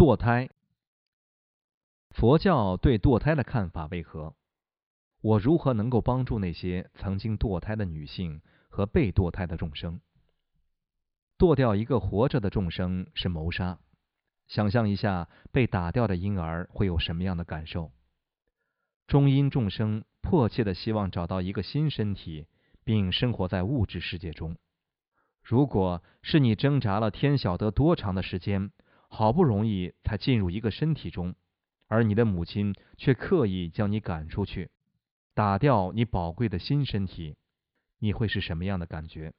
[0.00, 0.48] 堕胎，
[2.08, 4.34] 佛教对堕胎的看法为何？
[5.20, 8.40] 我如何能够帮助那些曾经堕胎的女性
[8.70, 10.00] 和被堕胎的众生？
[11.36, 13.78] 堕掉一个活着的众生是谋杀。
[14.48, 17.92] 想象一下，被打掉的婴儿会有什么样的感受？
[19.06, 22.46] 中阴众生迫切的希望找到一个新身体，
[22.84, 24.56] 并生活在物质世界中。
[25.42, 28.72] 如果是你挣扎了天晓得多长的时间，
[29.12, 31.34] 好不容易才进入一个身体中，
[31.88, 34.70] 而你的母亲却刻意将你赶出去，
[35.34, 37.36] 打掉你宝贵的新身体，
[37.98, 39.34] 你会是什么样的感觉？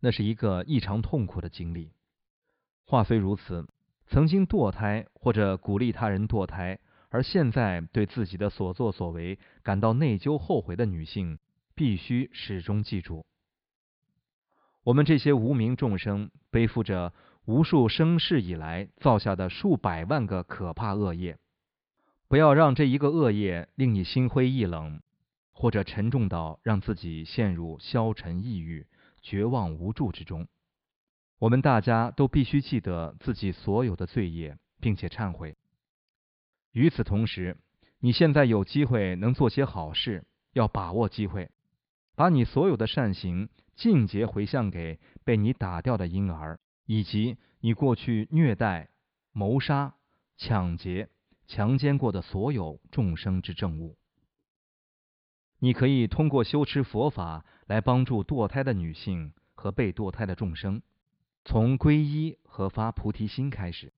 [0.00, 1.92] 那是一个异常痛苦的经历。
[2.84, 3.66] 话虽如此，
[4.06, 11.38] 曾经堕胎或者鼓励他人堕胎，而现在对自己的所作所为感到内疚后悔的女性，
[11.74, 13.24] 必须始终记住：
[14.82, 17.14] 我们这些无名众生背负着。
[17.46, 21.38] 无数生世以来造下的数百万个可怕恶业，
[22.26, 25.02] 不要让这一个恶业令你心灰意冷，
[25.52, 28.86] 或者沉重到让自己陷入消沉抑郁、
[29.20, 30.48] 绝望无助之中。
[31.38, 35.54] 我们大家都必须记得自己所有的罪业，并且忏悔。
[36.72, 37.58] 与此同时，
[38.00, 40.24] 你现在有机会能做些好事，
[40.54, 41.50] 要把握机会，
[42.16, 46.58] 把你所有的善行尽皆回向给被你打掉的婴儿。
[46.86, 48.90] 以及你过去虐待、
[49.32, 49.94] 谋杀、
[50.36, 51.08] 抢劫、
[51.46, 53.96] 强奸过的所有众生之证物，
[55.58, 60.82] 你可以通过修持佛法来帮助堕胎的女性和被堕胎的众生，
[61.44, 63.92] 从皈依和发菩提心开始。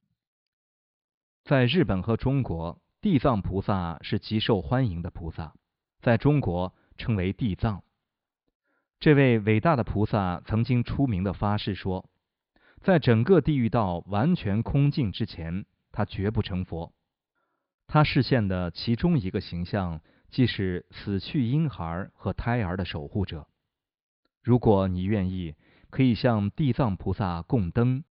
[1.42, 5.54] 在日本和中国，地藏菩萨是极受欢迎的菩萨，
[6.00, 7.82] 在中国称为地藏。
[9.00, 12.08] 这位伟大的菩萨曾经出名的发誓说。
[12.86, 16.92] 在整个地狱道完全空净之前，他绝不成佛。
[17.88, 23.48] 他视现的其中一个形象，即是死去婴孩和胎儿的守护者。
[24.40, 25.56] 如果你愿意，
[25.90, 28.04] 可以向地藏菩萨供灯、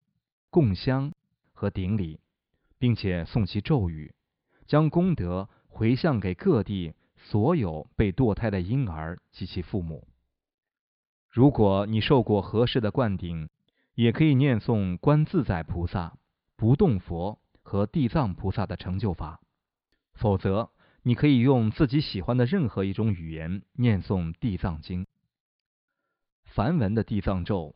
[0.49, 1.13] 供香
[1.53, 2.19] 和顶礼，
[2.77, 4.13] 并且诵其咒语，
[4.67, 10.05] 将功德回向给各地所有被堕胎的婴儿及其父母。
[11.29, 13.47] 如果你受过合适的灌顶，
[13.95, 16.17] 也可以念诵观自在菩萨、
[16.55, 19.41] 不动佛和地藏菩萨的成就法，
[20.13, 20.71] 否则
[21.03, 25.07] 你可以用自己喜欢的任何一种语言念诵地藏经。
[26.43, 27.75] 梵文的地藏咒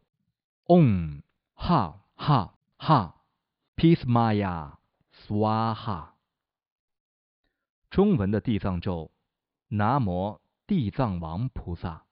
[0.65, 1.21] ：Om
[1.55, 4.77] Ha Ha Ha，Peace Maya
[5.13, 6.09] Swaha。
[7.89, 9.11] 中文的地藏咒：
[9.69, 12.05] 南无地藏王菩萨。